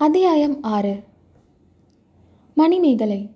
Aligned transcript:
அத்தியாயம் 0.00 0.62
ஆறு. 0.62 1.02
மணிமேகலை. 2.54 3.30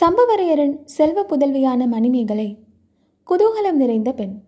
சம்பவரையரின் 0.00 0.84
செல்வ 0.84 1.22
புதல்வியான 1.22 1.86
மணிமேகலை 1.86 2.58
குதூகலம் 3.26 3.72
நிறைந்த 3.72 4.12
பெண். 4.12 4.42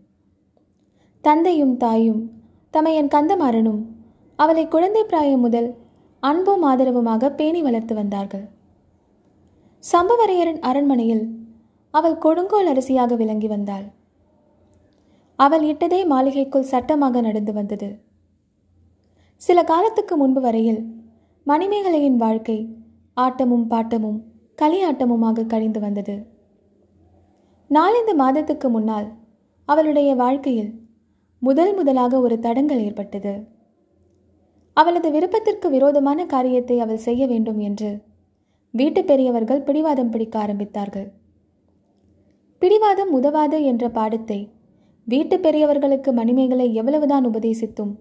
தந்தையும் 1.21 1.77
தாயும் 1.77 2.31
தமையன் 2.71 3.09
கந்தமாறனும் 3.09 3.83
அவளை 4.37 4.69
குழந்தை 4.69 5.05
பிராயம் 5.05 5.41
முதல் 5.41 5.75
அன்பும் 6.21 6.65
ஆதரவுமாக 6.65 7.31
பேணி 7.35 7.63
வளர்த்து 7.63 7.95
வந்தார்கள். 7.95 8.49
சம்பவரையரின் 9.93 10.61
அரண்மனையில் 10.61 11.39
அவள் 11.91 12.19
கொடுங்கோல் 12.19 12.67
அரசியாக 12.67 13.15
விளங்கி 13.15 13.47
வந்தாள். 13.47 13.85
அவள் 15.37 15.63
இட்டதே 15.63 16.07
மாளிகைக்குள் 16.07 16.63
சட்டமாக 16.63 17.21
நடந்து 17.21 17.53
வந்தது. 17.53 18.06
சில 19.43 19.59
காலத்துக்கு 19.63 20.15
முன்பு 20.17 20.41
வரையில் 20.41 20.81
மணிமேகலையின் 21.47 22.17
வாழ்க்கை 22.17 22.57
ஆட்டமும் 23.17 23.67
பாட்டமும் 23.67 24.17
களியாட்டமுமாக 24.59 25.47
கழிந்து 25.47 25.81
வந்தது. 25.81 26.17
நாலந்து 27.71 28.13
மாதத்துக்கு 28.15 28.69
முன்னால் 28.69 29.07
அவளுடைய 29.69 30.11
வாழ்க்கையில் 30.15 30.73
முதல் 31.43 31.73
முதலாக 31.75 32.21
ஒரு 32.21 32.37
தடங்கல் 32.39 32.83
ஏற்பட்டது. 32.87 33.35
அவளது 34.77 35.09
விருப்பத்திற்கு 35.11 35.69
விரோதமான 35.71 36.27
காரியத்தை 36.27 36.77
அவள் 36.81 37.05
செய்ய 37.07 37.23
வேண்டும் 37.27 37.59
என்று 37.59 37.91
வீட்டு 38.75 39.03
பெரியவர்கள் 39.05 39.65
பிடிவாதம் 39.69 40.11
பிடிக்க 40.11 40.35
ஆரம்பித்தார்கள். 40.45 41.09
பிடிவாதம் 42.63 43.13
உதவாது 43.13 43.59
என்ற 43.65 43.85
பாடத்தை 43.91 44.41
வீட்டு 45.07 45.37
பெரியவர்களுக்கு 45.41 46.11
மணிமேகலை 46.13 46.69
எவ்வளவுதான் 46.75 47.27
உபதேசித்தும் 47.31 47.95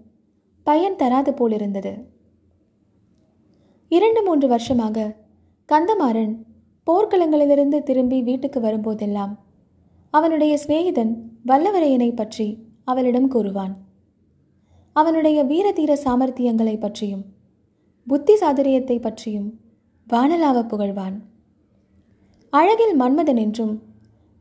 பயன் 0.66 0.98
தராது 1.00 1.32
போலிருந்தது. 1.32 1.92
இரண்டு 3.90 4.20
மூன்று 4.22 4.46
வருஷமாக 4.48 5.06
கந்தமாறன் 5.68 6.34
போர்க்களங்களிலிருந்து 6.86 7.78
திரும்பி 7.82 8.18
வீட்டுக்கு 8.22 8.58
வரும்போதெல்லாம் 8.60 9.32
அவனுடைய 10.14 10.52
சிநேகிதன் 10.62 11.12
வல்லவரையனை 11.46 12.10
பற்றி 12.14 12.46
அவளிடம் 12.84 13.28
கூறுவான். 13.28 13.74
அவனுடைய 14.96 15.38
வீரதீர 15.44 15.92
சாமர்த்தியங்களை 16.04 16.76
பற்றியும் 16.78 17.24
புத்தி 18.06 18.34
சாதுரியத்தை 18.34 18.96
பற்றியும் 19.00 19.48
வானலாவ 20.06 20.58
புகழ்வான். 20.72 21.16
அழகில் 22.52 22.94
மன்மதன் 23.00 23.40
என்றும் 23.44 23.74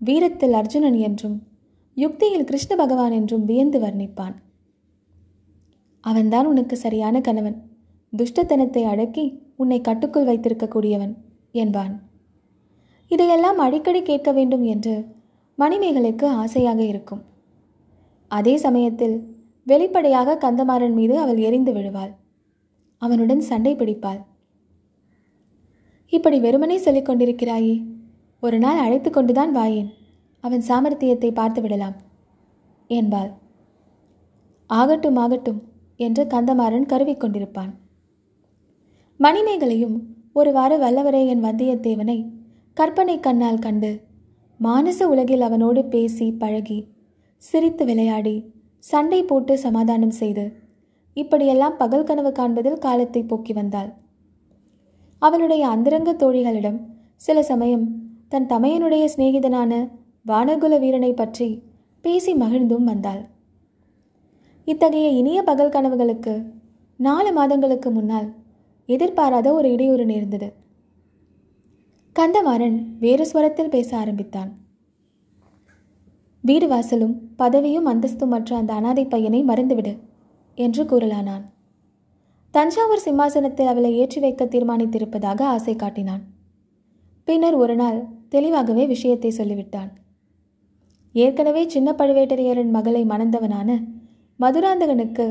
வீரத்தில் 0.01 0.55
அர்ஜுனன் 0.59 0.99
என்றும் 1.07 1.37
யுக்தியில் 1.97 2.47
கிருஷ்ண 2.49 2.71
பகவான் 2.75 3.15
என்றும் 3.19 3.45
வியந்து 3.45 3.79
வர்ணிப்பான். 3.79 4.35
அவன்தான் 6.05 6.45
உனக்கு 6.45 6.75
சரியான 6.77 7.21
கணவன். 7.21 7.57
துஷ்டத்தனத்தை 8.13 8.83
அடக்கி 8.83 9.25
உன்னை 9.55 9.81
கட்டுக்குள் 9.81 10.27
வைத்திருக்கக்கூடியவன் 10.27 11.13
என்பான். 11.51 11.93
இதையெல்லாம் 13.11 13.57
அடிக்கடி 13.57 14.01
கேட்க 14.01 14.29
வேண்டும் 14.31 14.63
என்று 14.63 14.93
மணிமேகலைக்கு 15.57 16.27
ஆசையாக 16.41 16.81
இருக்கும். 16.83 17.23
அதே 18.27 18.57
சமயத்தில் 18.57 19.17
வெளிப்படையாக 19.63 20.37
கந்தமாறன் 20.43 20.93
மீது 20.93 21.15
அவள் 21.19 21.37
எரிந்து 21.37 21.71
விழுவாள். 21.73 22.13
அவனுடன் 23.01 23.41
சண்டை 23.41 23.73
பிடிப்பாள். 23.75 24.19
இப்படி 26.13 26.37
வெறுமனே 26.39 26.77
சொல்லிக் 26.77 27.07
கொண்டிருக்கிறாயே. 27.09 27.75
ஒரு 28.43 28.57
நாள் 28.59 28.77
அழைத்து 28.77 29.09
கொண்டுதான் 29.09 29.55
வாயேன். 29.55 29.89
அவன் 30.43 30.63
சாமர்த்தியத்தை 30.67 31.29
பார்த்து 31.33 31.61
விடலாம் 31.61 31.95
என்பாள். 32.89 33.31
ஆகட்டும் 34.69 35.15
ஆகட்டும். 35.15 35.61
என்று 35.99 36.23
கந்தமாறன் 36.27 36.89
கருவிக்கொண்டிருப்பான் 36.91 37.73
மணிமேகலையும் 39.19 39.97
ஒரு 40.33 40.51
வார 40.51 40.77
வல்லவரையன் 40.77 41.45
வந்தியத்தேவனை 41.45 42.17
கற்பனை 42.77 43.19
கண்ணால் 43.19 43.59
கண்டு 43.59 43.91
மானச 44.59 44.99
உலகில் 45.07 45.41
அவனோடு 45.41 45.81
பேசி 45.85 46.31
பழகி 46.31 46.79
சிரித்து 47.41 47.85
விளையாடி 47.85 48.35
சண்டை 48.83 49.19
போட்டு 49.23 49.53
சமாதானம் 49.57 50.15
செய்து 50.19 50.45
இப்படியெல்லாம் 51.17 51.77
பகல் 51.77 52.03
கனவு 52.03 52.31
காண்பதில் 52.31 52.79
காலத்தை 52.79 53.21
போக்கி 53.23 53.53
வந்தாள். 53.53 53.89
அவளுடைய 55.21 55.63
அந்தரங்க 55.67 56.11
தோழிகளிடம் 56.13 56.79
சில 57.15 57.37
சமயம் 57.43 57.85
தன் 58.27 58.45
தமையனுடைய 58.45 59.03
சிநேகிதனான 59.15 59.71
வானகுல 60.25 60.79
வீரனை 60.79 61.11
பற்றி 61.13 61.47
பேசி 62.05 62.33
மகிழ்ந்தும் 62.35 62.83
வந்தாள். 62.83 63.23
இத்தகைய 64.67 65.07
இனிய 65.09 65.43
பகல் 65.43 65.69
கனவுகளுக்கு 65.69 66.33
நாலு 66.95 67.31
மாதங்களுக்கு 67.33 67.91
முன்னால் 67.91 68.29
எதிர்பாராத 68.85 69.53
ஒரு 69.53 69.71
இடையூறு 69.71 70.05
நேர்ந்தது. 70.05 70.47
கந்தமாறன் 72.15 72.77
வேறு 72.99 73.25
ஸ்வரத்தில் 73.31 73.69
பேச 73.69 73.97
ஆரம்பித்தான். 73.97 74.51
வீடு 76.41 76.67
வாசலும் 76.67 77.15
பதவியும் 77.37 77.85
அந்தஸ்தும் 77.85 78.27
மற்ற 78.27 78.55
அந்த 78.55 78.73
அனாதை 78.73 79.05
பையனை 79.05 79.41
மறந்துவிடு 79.43 79.93
என்று 80.57 80.83
கூறலானான். 80.83 81.43
தஞ்சாவூர் 82.51 83.05
சிம்மாசனத்தில் 83.05 83.67
அவளை 83.67 83.91
ஏற்றி 83.97 84.19
வைக்க 84.19 84.45
தீர்மானித்திருப்பதாக 84.45 85.41
ஆசை 85.41 85.75
காட்டினான். 85.75 86.23
பின்னர் 87.23 87.53
ஒரு 87.53 87.75
நாள் 87.75 87.99
தெளிவாகவே 88.29 88.85
விஷயத்தை 88.85 89.31
சொல்லிவிட்டான். 89.37 89.91
ஏற்கனவே 91.15 91.63
சின்ன 91.67 91.89
பழுவேட்டரையரின் 91.91 92.71
மகளை 92.71 93.03
மணந்தவனான 93.05 93.69
மதுராந்தகனுக்கு 94.39 95.25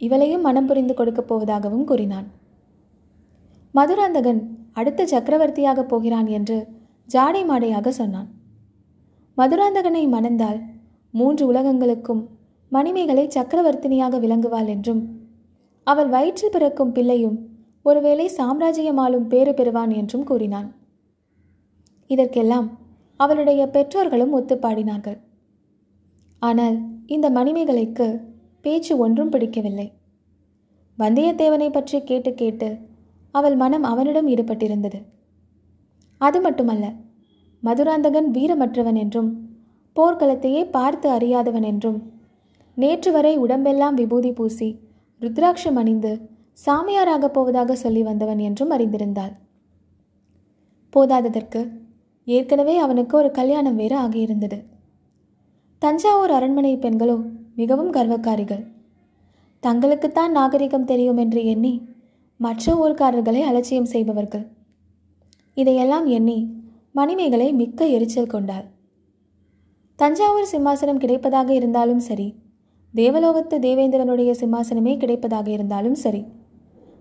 இவளையும் 0.00 0.40
மனம் 0.40 0.66
புரிந்து 0.66 0.94
கொடுக்கப் 0.94 1.28
போவதாகவும் 1.30 1.84
கூறினான். 1.84 2.26
மதுராந்தகன் 3.74 4.40
அடுத்த 4.72 5.06
சக்கரவர்த்தியாகப் 5.12 5.90
போகிறான் 5.92 6.26
என்று 6.26 6.56
ஜாடை 7.08 7.42
மாடையாக 7.50 7.88
சொன்னான். 7.90 8.28
மதுராந்தகனை 9.38 10.02
மணந்தால் 10.08 10.60
மூன்று 11.14 11.44
உலகங்களுக்கும் 11.52 12.22
மணிமேகலை 12.72 13.24
சக்கரவர்த்தினியாக 13.26 14.18
விளங்குவாள் 14.20 14.68
என்றும் 14.74 15.00
அவள் 15.86 16.08
வயிற்றில் 16.08 16.52
பிறக்கும் 16.52 16.92
பிள்ளையும் 16.92 17.38
ஒருவேளை 17.82 18.26
சாம்ராஜ்யமாலும் 18.38 19.26
பேறு 19.26 19.52
பெறுவான் 19.54 19.92
என்றும் 20.00 20.24
கூறினான். 20.24 20.68
இதற்கெல்லாம் 22.10 22.68
அவளுடைய 23.20 23.62
பெற்றோர்களும் 23.66 24.34
ஒத்துப்பாடினார்கள். 24.38 25.18
ஆனால் 26.42 26.76
இந்த 27.06 27.26
மணிமேகலைக்கு 27.30 28.08
பேச்சு 28.64 28.92
ஒன்றும் 28.96 29.28
பிடிக்கவில்லை. 29.28 29.88
வந்தியத்தேவனை 30.98 31.68
பற்றி 31.72 31.98
கேட்டு 32.02 32.30
கேட்டு 32.34 32.68
அவள் 33.34 33.56
மனம் 33.56 33.82
அவனிடம் 33.82 34.28
ஈடுபட்டிருந்தது. 34.28 34.98
அது 36.20 36.40
மட்டுமல்ல 36.40 36.86
மதுராந்தகன் 37.62 38.28
வீரமற்றவன் 38.30 38.94
என்றும் 38.94 39.30
போர்க்களத்தையே 39.96 40.62
பார்த்து 40.70 41.08
அறியாதவன் 41.10 41.62
என்றும் 41.62 41.98
நேற்று 42.76 43.10
வரை 43.12 43.32
உடம்பெல்லாம் 43.36 43.94
விபூதி 43.94 44.30
பூசி 44.32 44.68
ருத்ராட்சம் 45.20 45.78
அணிந்து 45.80 46.12
சாமியாராகப் 46.66 47.34
போவதாக 47.34 47.74
சொல்லி 47.74 48.02
வந்தவன் 48.02 48.38
என்றும் 48.38 48.70
அறிந்திருந்தாள். 48.70 49.32
போதாததற்கு 50.92 51.60
ஏற்கனவே 52.26 52.74
அவனுக்கு 52.76 53.14
ஒரு 53.16 53.30
கல்யாணம் 53.30 53.76
வேறு 53.76 53.96
ஆகியிருந்தது. 53.98 54.58
தஞ்சாவூர் 55.82 56.30
அரண்மனை 56.30 56.72
பெண்களோ 56.76 57.16
மிகவும் 57.60 57.92
கர்வக்காரிகள். 57.92 58.64
தங்களுக்குத்தான் 59.62 60.36
நாகரிகம் 60.38 60.88
தெரியும் 60.90 61.20
என்று 61.24 61.40
எண்ணி 61.44 61.74
மற்ற 62.40 62.74
ஊர்க்காரர்களை 62.82 63.40
அலட்சியம் 63.50 63.92
செய்பவர்கள். 63.94 64.44
இதையெல்லாம் 65.56 66.06
எண்ணி 66.18 66.38
மணிமேகலை 66.98 67.48
மிக்க 67.60 67.86
எரிச்சல் 67.96 68.32
கொண்டாள். 68.34 68.66
தஞ்சாவூர் 69.98 70.52
சிம்மாசனம் 70.52 71.02
கிடைப்பதாக 71.02 71.48
இருந்தாலும் 71.56 72.02
சரி 72.06 72.28
தேவலோகத்து 72.94 73.56
தேவேந்திரனுடைய 73.66 74.30
சிம்மாசனமே 74.40 74.94
கிடைப்பதாக 75.02 75.48
இருந்தாலும் 75.56 75.98
சரி 76.04 76.22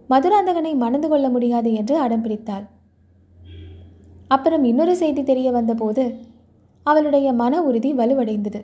மதுராந்தகனை 0.10 0.74
மணந்து 0.84 1.08
கொள்ள 1.12 1.26
முடியாது 1.30 1.70
என்று 1.80 1.96
அடம் 2.06 2.24
பிடித்தாள். 2.26 2.66
அப்புறம் 4.28 4.64
இன்னொரு 4.64 4.96
செய்தி 5.02 5.22
தெரிய 5.24 5.50
வந்தபோது 5.52 6.04
அவளுடைய 6.86 7.28
மன 7.42 7.54
உறுதி 7.68 7.92
வலுவடைந்தது. 7.94 8.62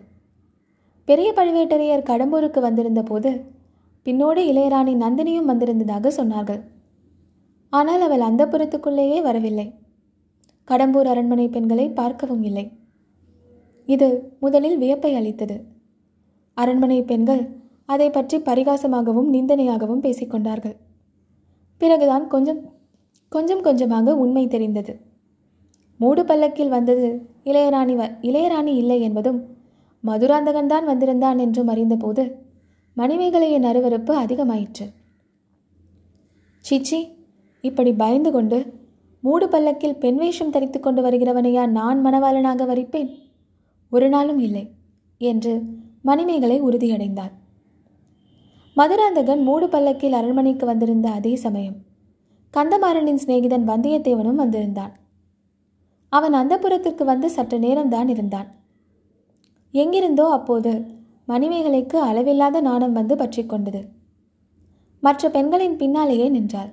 பெரிய 1.07 1.29
பழுவேட்டரையர் 1.37 2.07
கடம்பூருக்கு 2.09 2.59
வந்திருந்த 2.59 3.01
போது 3.03 3.31
பின்னோடு 4.05 4.41
இளையராணி 4.51 4.93
நந்தினியும் 5.03 5.49
வந்திருந்ததாக 5.51 6.11
சொன்னார்கள். 6.17 6.61
ஆனால் 7.73 8.01
அவள் 8.01 8.23
அந்த 8.27 8.43
புறத்துக்குள்ளேயே 8.45 9.19
வரவில்லை. 9.21 9.67
கடம்பூர் 10.67 11.07
அரண்மனை 11.11 11.47
பெண்களை 11.49 11.85
பார்க்கவும் 11.89 12.43
இல்லை. 12.43 12.65
இது 13.87 14.07
முதலில் 14.39 14.77
வியப்பை 14.77 15.11
அளித்தது. 15.15 15.57
அரண்மனை 16.57 16.99
பெண்கள் 17.03 17.43
அதை 17.85 18.07
பற்றி 18.09 18.37
பரிகாசமாகவும் 18.39 19.29
நிந்தனையாகவும் 19.35 20.03
பேசிக்கொண்டார்கள் 20.05 20.75
பிறகுதான் 21.81 22.25
கொஞ்சம் 22.27 22.61
கொஞ்சம் 23.31 23.61
கொஞ்சமாக 23.61 24.15
உண்மை 24.23 24.43
தெரிந்தது. 24.47 24.93
மூடு 25.99 26.21
பல்லக்கில் 26.25 26.73
வந்தது 26.75 27.07
இளையராணி 27.43 27.95
வ 27.99 28.03
இளையராணி 28.21 28.73
இல்லை 28.75 28.97
என்பதும் 29.01 29.39
மதுராந்தகன் 30.07 30.71
தான் 30.73 30.85
வந்திருந்தான் 30.85 31.37
என்றும் 31.37 31.67
அறிந்தபோது 31.67 32.23
மணிமேகலையின் 32.97 33.67
அருவறுப்பு 33.69 34.13
அதிகமாயிற்று. 34.23 34.85
சீச்சி 36.65 36.99
இப்படி 37.63 37.91
பயந்து 37.93 38.29
கொண்டு 38.31 38.59
மூடு 39.23 39.45
பல்லக்கில் 39.49 39.97
பெண் 39.97 40.17
வேஷம் 40.17 40.51
தரித்து 40.51 40.79
கொண்டு 40.79 41.01
வருகிறவனையா 41.01 41.63
நான் 41.69 41.99
மணவாளனாக 42.05 42.65
வரிப்பேன்? 42.65 43.09
ஒரு 43.91 44.09
நாளும் 44.09 44.39
இல்லை 44.39 44.63
என்று 45.21 45.53
மணிமேகலை 46.01 46.57
உறுதியடைந்தார் 46.61 47.33
மதுராந்தகன் 48.75 49.41
மூடு 49.43 49.67
பல்லக்கில் 49.69 50.13
அரண்மனைக்கு 50.13 50.65
வந்திருந்த 50.65 51.07
அதே 51.09 51.33
சமயம் 51.35 51.77
கந்தமாறனின் 52.53 53.21
சிநேகிதன் 53.23 53.65
வந்தியத்தேவனும் 53.69 54.41
வந்திருந்தான். 54.41 54.93
அவன் 56.13 56.33
அந்த 56.33 56.53
புறத்திற்கு 56.57 57.03
வந்து 57.05 57.27
சற்று 57.29 57.57
நேரம்தான் 57.59 58.07
இருந்தான். 58.07 58.49
எங்கிருந்தோ 59.75 60.25
அப்போது 60.29 60.71
மணிமேகலைக்கு 61.27 61.97
அளவில்லாத 61.99 62.61
நாணம் 62.61 62.93
வந்து 62.93 63.15
பற்றி 63.15 63.45
கொண்டது. 63.45 63.81
மற்ற 65.03 65.29
பெண்களின் 65.29 65.77
பின்னாலேயே 65.77 66.27
நின்றாள். 66.29 66.71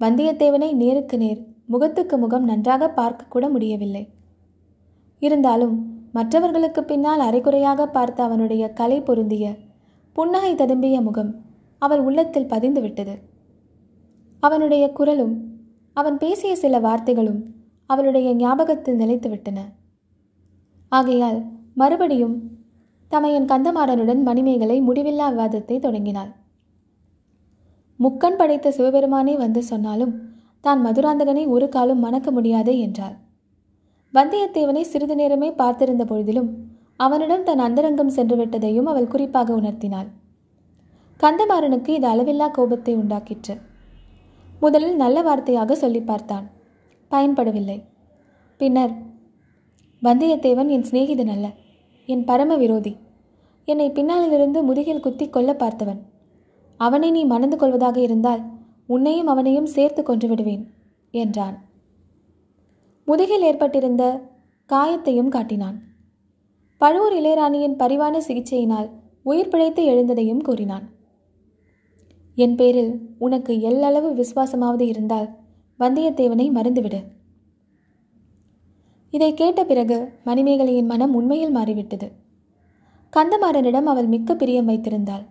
வந்தியத்தேவனை 0.00 0.70
நேருக்கு 0.72 1.16
நேர் 1.16 1.40
முகத்துக்கு 1.66 2.16
முகம் 2.18 2.44
நன்றாக 2.44 2.88
பார்க்க 2.90 3.24
கூட 3.24 3.44
முடியவில்லை. 3.48 4.04
இருந்தாலும் 5.22 5.76
மற்றவர்களுக்கு 6.12 6.80
பின்னால் 6.84 7.20
அரைக்குறையாக 7.20 7.86
பார்த்த 7.86 8.18
அவனுடைய 8.22 8.64
கலை 8.72 8.98
பொருந்திய 9.00 9.46
புன்னகை 10.16 10.52
ததும்பிய 10.54 10.96
முகம் 11.02 11.30
அவள் 11.82 12.00
உள்ளத்தில் 12.00 12.46
பதிந்து 12.46 12.80
விட்டது. 12.80 13.14
அவனுடைய 14.42 14.84
குரலும் 14.92 15.34
அவன் 15.96 16.16
பேசிய 16.16 16.52
சில 16.56 16.78
வார்த்தைகளும் 16.80 17.40
அவளுடைய 17.90 18.28
ஞாபகத்தில் 18.34 19.00
நிலைத்துவிட்டன 19.00 19.60
ஆகையால் 20.92 21.40
மறுபடியும் 21.76 22.36
தமையன் 23.12 23.50
கந்தமாறனுடன் 23.50 24.22
மணிமேகலை 24.22 24.76
முடிவில்லா 24.82 25.26
விவாதத்தை 25.32 25.76
தொடங்கினாள். 25.78 26.30
முக்கண் 28.00 28.38
படைத்த 28.38 28.68
சிவபெருமானே 28.70 29.34
வந்து 29.36 29.60
சொன்னாலும் 29.62 30.14
தான் 30.60 30.80
மதுராந்தகனை 30.86 31.44
ஒரு 31.46 31.66
காலம் 31.68 31.98
மணக்க 31.98 32.28
முடியாது 32.30 32.72
என்றாள். 32.78 33.16
வந்தியத்தேவனை 34.14 34.82
சிறிது 34.92 35.14
நேரமே 35.14 35.48
பார்த்திருந்த 35.50 36.04
பொழுதிலும் 36.10 36.50
அவனிடம் 36.96 37.42
தன் 37.42 37.58
அந்தரங்கம் 37.58 38.12
சென்றுவிட்டதையும் 38.16 38.88
அவள் 38.90 39.12
குறிப்பாக 39.12 39.52
உணர்த்தினாள். 39.60 40.08
கந்தமாறனுக்கு 41.20 41.90
இது 41.98 42.06
அளவில்லா 42.12 42.48
கோபத்தை 42.50 42.94
உண்டாக்கிற்று. 42.96 43.54
முதலில் 44.60 44.96
நல்ல 44.96 45.18
வார்த்தையாக 45.22 45.72
சொல்லி 45.74 46.00
பார்த்தான். 46.00 46.46
பயன்படவில்லை. 47.10 47.78
பின்னர் 48.60 48.94
வந்தியத்தேவன் 50.02 50.68
என் 50.68 50.86
சிநேகிதன் 50.90 51.32
அல்ல. 51.34 51.46
என் 52.06 52.24
பரம 52.24 52.56
விரோதி. 52.56 52.96
என்னை 53.64 53.90
பின்னாலிலிருந்து 53.90 54.62
முதுகில் 54.62 55.00
குத்தி 55.00 55.28
கொல்ல 55.28 55.52
பார்த்தவன். 55.52 56.00
அவனை 56.76 57.10
நீ 57.10 57.24
மணந்து 57.24 57.56
கொள்வதாக 57.56 58.00
இருந்தால் 58.00 58.42
உன்னையும் 58.86 59.26
அவனையும் 59.26 59.66
சேர்த்து 59.66 60.02
கொன்று 60.02 60.28
விடுவேன் 60.28 60.70
என்றான். 61.10 61.64
முதுகில் 63.04 63.42
ஏற்பட்டிருந்த 63.42 64.20
காயத்தையும் 64.68 65.28
காட்டினான். 65.28 65.82
பழுவூர் 66.76 67.12
இளையராணியின் 67.12 67.76
பரிவான 67.76 68.18
சிகிச்சையினால் 68.18 68.90
உயிர் 69.22 69.48
பிழைத்து 69.48 69.82
எழுந்ததையும் 69.84 70.42
கூறினான். 70.42 70.88
என் 72.34 72.54
பேரில் 72.54 73.00
உனக்கு 73.18 73.54
எல்லளவு 73.54 74.10
விசுவாசமாவது 74.14 74.80
இருந்தால் 74.80 75.28
வந்தியத்தேவனை 75.78 76.50
மறந்துவிடு 76.50 77.00
இதை 79.14 79.30
கேட்ட 79.34 79.60
பிறகு 79.64 79.96
மணிமேகலையின் 80.28 80.90
மனம் 80.92 81.12
உண்மையில் 81.14 81.52
மாறிவிட்டது. 81.56 82.06
கந்தமாறனிடம் 83.12 83.88
அவள் 83.92 84.08
மிக்க 84.14 84.30
பிரியம் 84.34 84.68
வைத்திருந்தாள். 84.70 85.24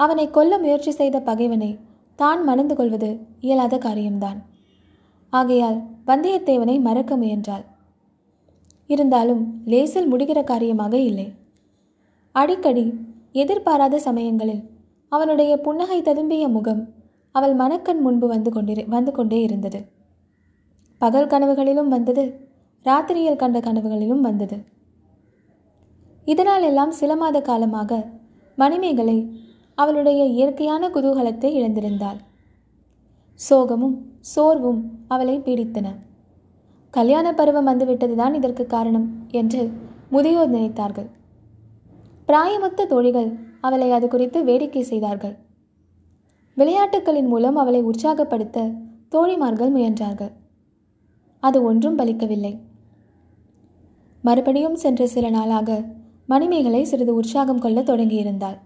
அவனை 0.00 0.26
கொல்ல 0.30 0.58
முயற்சி 0.58 0.90
செய்த 0.90 1.16
பகைவனை 1.20 1.70
தான் 2.18 2.40
மணந்து 2.44 2.74
கொள்வது 2.76 3.10
இயலாத 3.40 3.74
காரியம்தான். 3.78 4.38
ஆகையால் 5.32 5.78
வந்தியத்தேவனை 6.06 6.76
மறக்க 6.80 7.16
முயன்றாள். 7.16 7.64
இருந்தாலும் 8.90 9.42
லேசில் 9.64 10.10
முடிகிற 10.12 10.40
காரியமாக 10.44 10.94
இல்லை. 11.10 11.26
அடிக்கடி 12.34 12.84
எதிர்பாராத 13.32 13.98
சமயங்களில் 13.98 14.62
அவனுடைய 15.12 15.52
புன்னகை 15.56 15.98
ததும்பிய 16.02 16.44
முகம் 16.48 16.82
அவள் 17.34 17.54
மனக்கண் 17.54 18.00
முன்பு 18.00 18.26
வந்து 18.26 18.50
கொண்டிரு 18.50 18.84
வந்து 18.88 19.12
கொண்டே 19.12 19.38
இருந்தது. 19.42 19.80
பகல் 21.00 21.30
கனவுகளிலும் 21.32 21.90
வந்தது 21.96 22.24
ராத்திரியில் 22.86 23.36
கண்ட 23.36 23.58
கனவுகளிலும் 23.58 24.20
வந்தது. 24.20 24.64
இதனால் 26.24 26.62
எல்லாம் 26.62 26.90
சில 26.90 27.16
மாத 27.16 27.40
காலமாக 27.40 28.10
மணிமேகலை 28.54 29.46
அவளுடைய 29.74 30.24
இயற்கையான 30.24 30.88
குதூகலத்தை 30.88 31.50
இழந்திருந்தாள். 31.58 32.18
சோகமும் 33.50 33.96
சோர்வும் 34.20 34.80
அவளை 35.08 35.38
பீடித்தன. 35.38 35.86
கல்யாண 36.90 37.34
பருவம் 37.34 37.66
வந்துவிட்டதுதான் 37.66 38.34
இதற்கு 38.34 38.66
காரணம் 38.66 39.26
என்று 39.30 39.70
முதியோர் 40.10 40.50
நினைத்தார்கள். 40.50 41.08
பிராயமொத்த 42.26 42.86
தோழிகள் 42.86 43.30
அவளை 43.60 43.92
அது 43.92 44.08
குறித்து 44.08 44.44
வேடிக்கை 44.44 44.82
செய்தார்கள். 44.82 45.36
விளையாட்டுகளின் 46.54 47.26
மூலம் 47.26 47.56
அவளை 47.56 47.82
உற்சாகப்படுத்த 47.82 48.70
தோழிமார்கள் 49.08 49.74
முயன்றார்கள். 49.74 50.32
அது 51.40 51.62
ஒன்றும் 51.62 51.98
பலிக்கவில்லை. 51.98 52.54
மறுபடியும் 54.28 54.80
சென்ற 54.82 55.02
சில 55.14 55.26
நாளாக 55.36 55.78
மணிமேகலை 56.32 56.80
சிறிது 56.84 57.12
உற்சாகம் 57.20 57.62
கொள்ள 57.64 57.78
தொடங்கியிருந்தாள். 57.82 58.56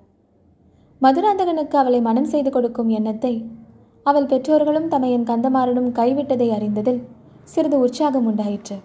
மதுராந்தகனுக்கு 1.03 1.77
அவளை 1.81 2.01
மனம் 2.07 2.31
செய்து 2.33 2.51
கொடுக்கும் 2.51 2.91
எண்ணத்தை 2.99 3.35
அவள் 4.07 4.31
பெற்றோர்களும் 4.31 4.89
தமையன் 4.89 5.29
கந்தமாறனும் 5.31 5.91
கைவிட்டதை 5.99 6.49
அறிந்ததில் 6.57 7.01
சிறிது 7.45 7.77
உற்சாகம் 7.85 8.27
உண்டாயிற்று. 8.31 8.77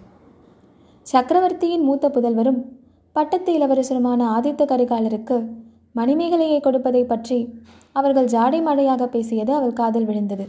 சக்கரவர்த்தியின் 1.06 1.86
மூத்த 1.88 2.06
புதல்வரும் 2.08 2.60
பட்டத்து 3.16 3.50
இளவரசருமான 3.58 4.20
ஆதித்த 4.36 4.62
கரிகாலருக்கு 4.72 5.36
மணிமேகலையை 5.94 6.58
கொடுப்பதை 6.60 7.02
பற்றி 7.04 7.38
அவர்கள் 7.96 8.30
ஜாடை 8.34 8.60
மாடையாக 8.66 9.06
பேசியது 9.06 9.52
அவள் 9.58 9.78
காதில் 9.80 10.08
விழுந்தது. 10.10 10.46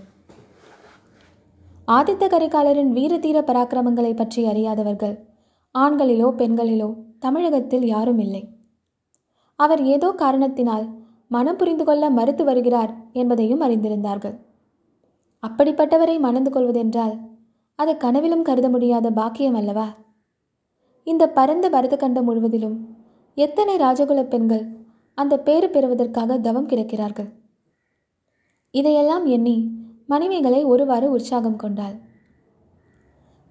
ஆதித்த 1.87 2.23
கரிகாலரின் 2.33 2.91
வீர 2.97 3.13
தீர 3.17 3.37
பராக்கிரமங்களை 3.41 4.13
பற்றி 4.15 4.41
அறியாதவர்கள் 4.47 5.15
ஆண்களிலோ 5.83 6.27
பெண்களிலோ 6.39 6.89
தமிழகத்தில் 7.25 7.85
யாரும் 7.93 8.21
இல்லை. 8.25 8.43
அவர் 9.59 9.81
ஏதோ 9.93 10.09
காரணத்தினால் 10.21 10.85
மனம் 11.31 11.57
புரிந்து 11.57 11.83
கொள்ள 11.85 12.03
மறுத்து 12.09 12.43
வருகிறார் 12.43 12.91
என்பதையும் 13.13 13.63
அறிந்திருந்தார்கள். 13.65 14.35
அப்படிப்பட்டவரை 15.43 16.15
மணந்து 16.25 16.51
கொள்வதென்றால் 16.51 17.15
அது 17.79 17.91
கனவிலும் 17.97 18.45
கருத 18.47 18.67
முடியாத 18.69 19.07
பாக்கியம் 19.19 19.57
அல்லவா? 19.59 19.87
இந்த 21.07 21.23
பரந்த 21.37 21.65
பரத 21.75 21.95
கண்டம் 21.95 22.27
முழுவதிலும் 22.29 22.77
எத்தனை 23.37 23.75
ராஜகுல 23.77 24.21
பெண்கள் 24.33 24.65
அந்த 25.17 25.33
பேறு 25.47 25.67
பெறுவதற்காக 25.69 26.37
தவம் 26.47 26.67
கிடக்கிறார்கள்? 26.67 27.29
இதையெல்லாம் 28.73 29.25
எண்ணி 29.35 29.57
மணிமேகலை 30.05 30.61
ஒருவாறு 30.63 31.07
உற்சாகம் 31.15 31.61
கொண்டாள். 31.63 31.95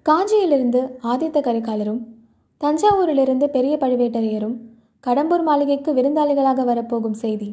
காஞ்சியிலிருந்து 0.05 0.81
ஆதித்த 1.11 1.37
கரிகாலரும் 1.47 2.01
தஞ்சாவூரிலிருந்து 2.61 3.45
பெரிய 3.45 3.77
பழுவேட்டரையரும் 3.77 4.55
கடம்பூர் 5.07 5.43
மாளிகைக்கு 5.43 5.93
விருந்தாளிகளாக 5.93 6.63
வரப்போகும் 6.63 7.13
செய்தி 7.13 7.49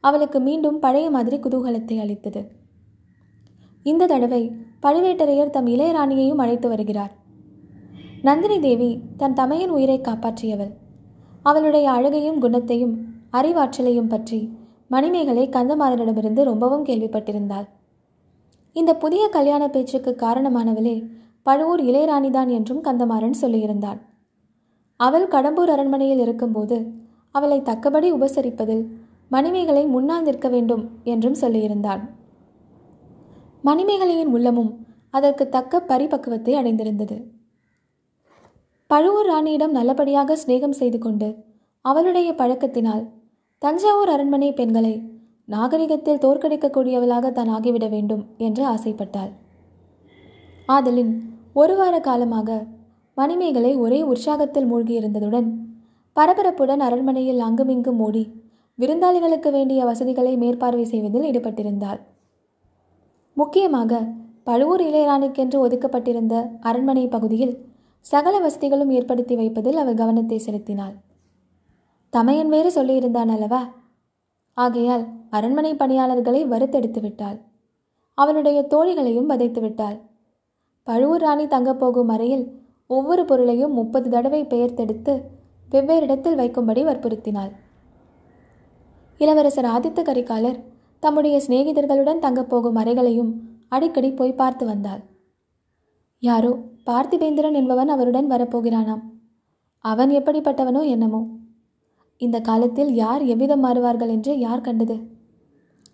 அவளுக்கு 0.00 0.40
மீண்டும் 0.40 0.78
பழைய 0.78 1.10
மாதிரி 1.10 1.36
குதூகலத்தை 1.36 1.96
அளித்தது. 2.00 2.42
இந்த 3.82 4.06
தடவை 4.06 4.42
பழுவேட்டரையர் 4.82 5.50
தம் 5.50 5.66
இளையராணியையும் 5.66 6.42
அழைத்து 6.44 6.68
வருகிறார். 6.68 7.12
நந்தினி 8.22 8.58
தேவி 8.58 8.90
தன் 9.16 9.32
தமையின் 9.32 9.68
உயிரை 9.68 9.98
காப்பாற்றியவள். 10.00 10.72
அவளுடைய 11.42 11.90
அழகையும் 11.90 12.38
குணத்தையும் 12.38 12.94
அறிவாற்றலையும் 13.32 14.12
பற்றி 14.12 14.40
மணிமேகலை 14.88 15.48
கந்தமாறனிடமிருந்து 15.48 16.42
ரொம்பவும் 16.42 16.86
கேள்விப்பட்டிருந்தாள். 16.86 17.66
இந்த 18.72 18.90
புதிய 18.94 19.28
கல்யாண 19.28 19.62
பேச்சுக்கு 19.68 20.16
காரணமானவளே 20.18 20.96
பழுவூர் 21.42 21.82
இளையராணிதான் 21.82 22.48
என்றும் 22.48 22.84
கந்தமாறன் 22.84 23.42
சொல்லியிருந்தான். 23.42 24.00
அவள் 25.04 25.32
கடம்பூர் 25.34 25.72
அரண்மனையில் 25.74 26.22
இருக்கும்போது 26.24 26.76
அவளை 27.34 27.58
தக்கபடி 27.68 28.08
உபசரிப்பதில் 28.16 28.84
மணிமேகலை 29.30 29.84
முன்னால் 29.92 30.26
நிற்க 30.28 30.46
வேண்டும் 30.54 30.82
என்றும் 31.12 31.40
சொல்லியிருந்தான் 31.42 32.02
மணிமேகலையின் 33.64 34.32
உள்ளமும் 34.36 34.72
அதற்கு 35.10 35.44
தக்க 35.48 35.80
பரிபக்குவத்தை 35.90 36.52
அடைந்திருந்தது. 36.60 37.16
பழுவூர் 38.90 39.28
ராணியிடம் 39.30 39.76
நல்லபடியாக 39.78 40.36
சிநேகம் 40.36 40.78
செய்து 40.80 40.98
கொண்டு 40.98 41.28
அவளுடைய 41.84 42.30
பழக்கத்தினால் 42.40 43.04
தஞ்சாவூர் 43.62 44.12
அரண்மனை 44.14 44.50
பெண்களை 44.52 44.94
நாகரிகத்தில் 45.48 46.22
தோற்கடிக்கக்கூடியவளாக 46.24 47.30
தான் 47.32 47.50
ஆகிவிட 47.56 47.86
வேண்டும் 47.94 48.22
என்று 48.38 48.62
ஆசைப்பட்டாள். 48.74 49.32
ஆதலின் 50.68 51.12
ஒரு 51.60 51.74
வார 51.76 51.94
காலமாக 52.00 52.48
மணிமேகலை 53.22 53.72
ஒரே 53.76 54.00
உற்சாகத்தில் 54.02 54.70
மூழ்கியிருந்ததுடன் 54.70 55.48
பரபரப்புடன் 56.16 56.82
அரண்மனையில் 56.86 57.40
அங்குமிங்கும் 57.40 58.00
ஓடி 58.00 58.24
விருந்தாளிகளுக்கு 58.78 59.50
வேண்டிய 59.50 59.80
வசதிகளை 59.84 60.32
மேற்பார்வை 60.36 60.84
செய்வதில் 60.84 61.28
ஈடுபட்டிருந்தாள் 61.30 62.00
முக்கியமாக 63.36 64.02
பழுவூர் 64.44 64.82
இளையராணிக்கென்று 64.82 65.58
ஒதுக்கப்பட்டிருந்த 65.66 66.34
அரண்மனை 66.60 67.04
பகுதியில் 67.08 67.54
சகல 68.06 68.34
வசதிகளும் 68.38 68.90
ஏற்படுத்தி 68.90 69.34
வைப்பதில் 69.36 69.76
அவள் 69.76 69.94
கவனத்தை 69.94 70.38
செலுத்தினாள் 70.38 70.94
தமையன் 72.12 72.50
வேறு 72.54 72.70
சொல்லியிருந்தான் 72.72 73.30
அல்லவா? 73.34 73.60
ஆகையால் 74.56 75.04
அரண்மனை 75.30 75.72
பணியாளர்களை 75.74 76.40
வறுத்தெடுத்து 76.46 77.00
விட்டாள். 77.00 77.38
அவனுடைய 78.18 78.58
தோழிகளையும் 78.70 79.30
வதைத்து 79.30 79.60
விட்டாள். 79.60 79.96
பழுவூர் 80.86 81.20
ராணி 81.20 81.46
தங்கப்போகும் 81.46 82.12
அறையில் 82.14 82.44
ஒவ்வொரு 82.90 83.22
பொருளையும் 83.24 83.72
முப்பது 83.72 84.08
தடவை 84.10 84.42
பெயர்த்தெடுத்து 84.44 85.12
வெவ்வேறு 85.68 86.04
இடத்தில் 86.06 86.38
வைக்கும்படி 86.40 86.82
வற்புறுத்தினாள். 86.84 87.52
இளவரசர் 89.20 89.68
ஆதித்த 89.74 90.00
கரிகாலர் 90.02 90.58
தம்முடைய 91.02 91.36
சிநேகிதர்களுடன் 91.46 92.22
தங்கப்போகும் 92.24 92.78
அறைகளையும் 92.82 93.30
அடிக்கடி 93.68 94.10
போய் 94.12 94.38
பார்த்து 94.40 94.64
வந்தாள் 94.66 95.02
யாரோ 96.22 96.50
பார்த்திபேந்திரன் 96.86 97.56
என்பவன் 97.60 97.88
அவருடன் 97.88 98.28
வரப்போகிறானாம். 98.30 99.00
அவன் 99.84 100.10
எப்படிப்பட்டவனோ 100.10 100.82
என்னமோ. 100.86 101.20
இந்த 102.20 102.38
காலத்தில் 102.40 102.90
யார் 102.94 103.22
எவ்விதம் 103.24 103.64
மாறுவார்கள் 103.64 104.08
என்று 104.08 104.32
யார் 104.38 104.60
கண்டது? 104.60 104.96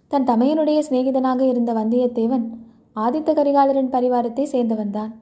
தன் 0.08 0.28
தமையனுடைய 0.30 0.78
சிநேகிதனாக 0.88 1.40
இருந்த 1.40 1.72
வந்தியத்தேவன் 1.72 2.44
ஆதித்த 2.96 3.32
கரிகாலரின் 3.34 3.92
பரிவாரத்தை 3.94 4.44
சேர்ந்தவன்தான். 4.52 5.12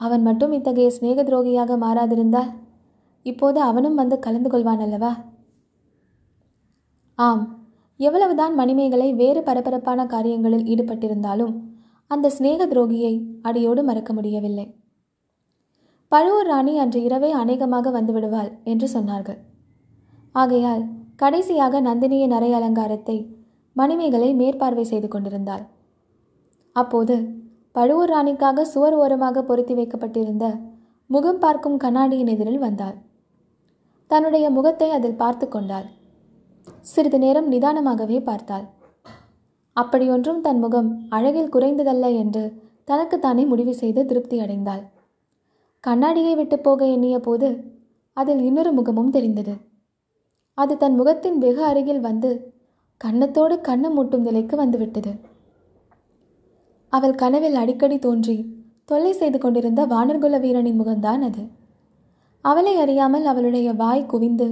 அவன் 0.00 0.22
மட்டும் 0.22 0.52
இத்தகைய 0.52 0.90
சிநேக 0.90 1.22
துரோகியாக 1.22 1.76
மாறாதிருந்தால் 1.84 2.50
இப்போது 3.26 3.58
அவனும் 3.60 3.94
வந்து 3.94 4.16
கலந்து 4.18 4.50
கொள்வான் 4.50 4.82
அல்லவா? 4.84 5.12
ஆம் 7.18 7.42
எவ்வளவுதான் 8.00 8.54
மணிமேகலை 8.54 9.08
வேறு 9.14 9.40
பரபரப்பான 9.42 10.06
காரியங்களில் 10.06 10.68
ஈடுபட்டிருந்தாலும் 10.72 11.54
அந்த 12.10 12.30
சிநேக 12.30 12.66
துரோகியை 12.66 13.14
அடியோடு 13.42 13.82
மறக்க 13.84 14.12
முடியவில்லை. 14.12 14.66
பழுவூர் 16.12 16.46
ராணி 16.46 16.72
அன்று 16.78 17.00
இரவே 17.02 17.30
அநேகமாக 17.40 17.90
வந்துவிடுவாள் 17.90 18.50
என்று 18.64 18.86
சொன்னார்கள். 18.94 19.38
ஆகையால் 20.34 20.82
கடைசியாக 21.16 21.80
நந்தினியின் 21.80 22.34
அரை 22.36 22.50
அலங்காரத்தை 22.52 23.16
மணிமேகலை 23.76 24.30
மேற்பார்வை 24.34 24.84
செய்து 24.84 25.08
கொண்டிருந்தாள். 25.08 25.64
அப்போது 26.76 27.16
பழுவூர் 27.74 28.12
ராணிக்காக 28.14 28.64
சுவர் 28.64 28.96
ஓரமாக 29.02 29.42
பொருத்தி 29.42 29.74
வைக்கப்பட்டிருந்த 29.74 30.46
முகம் 31.10 31.38
பார்க்கும் 31.38 31.76
கண்ணாடியின் 31.76 32.30
எதிரில் 32.34 32.64
வந்தாள். 32.64 32.96
தன்னுடைய 34.10 34.46
முகத்தை 34.50 34.88
அதில் 34.90 35.20
பார்த்து 35.22 35.46
கொண்டாள். 35.48 35.86
சிறிது 36.82 37.18
நேரம் 37.18 37.48
நிதானமாகவே 37.52 38.18
பார்த்தாள். 38.30 38.66
அப்படியொன்றும் 39.76 40.40
தன் 40.40 40.60
முகம் 40.64 40.90
அழகில் 41.08 41.52
குறைந்ததல்ல 41.54 42.06
என்று 42.22 42.44
தனக்குத்தானே 42.84 43.42
முடிவு 43.46 43.72
செய்து 43.74 44.00
திருப்தி 44.04 44.36
அடைந்தாள். 44.40 44.84
கண்ணாடியை 45.84 46.34
விட்டு 46.36 46.56
போக 46.58 46.80
எண்ணிய 46.94 47.18
போது 47.20 47.48
அதில் 48.16 48.42
இன்னொரு 48.48 48.72
முகமும் 48.72 49.12
தெரிந்தது. 49.16 49.54
அது 50.58 50.74
தன் 50.76 50.96
முகத்தின் 51.00 51.38
வெகு 51.38 51.62
அருகில் 51.64 52.02
வந்து 52.08 52.30
கன்னத்தோடு 53.00 53.54
கண்ணம் 53.68 53.94
மூட்டும் 53.96 54.26
நிலைக்கு 54.28 54.54
வந்துவிட்டது. 54.56 55.12
அவள் 56.90 57.14
கனவில் 57.14 57.54
அடிக்கடி 57.54 57.98
தோன்றி 57.98 58.36
தொல்லை 58.84 59.12
செய்து 59.12 59.38
கொண்டிருந்த 59.38 59.86
வானர்குல 59.86 60.40
வீரனின் 60.40 60.80
முகம்தான் 60.80 61.22
அது. 61.22 61.42
அவளை 62.44 62.76
அறியாமல் 62.76 63.26
அவளுடைய 63.26 63.72
வாய் 63.72 64.06
குவிந்து 64.06 64.48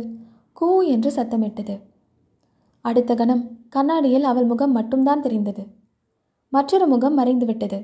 கூ 0.53 0.83
என்று 0.83 1.11
சத்தமிட்டது. 1.17 1.77
அடுத்த 2.85 3.15
கணம் 3.15 3.45
கண்ணாடியில் 3.69 4.25
அவள் 4.25 4.45
முகம் 4.45 4.73
மட்டும்தான் 4.73 5.23
தெரிந்தது. 5.23 5.65
மற்றொரு 6.53 6.87
முகம் 6.87 7.19
மறைந்துவிட்டது. 7.19 7.79